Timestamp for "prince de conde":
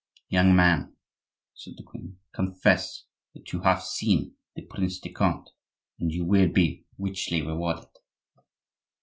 4.63-5.51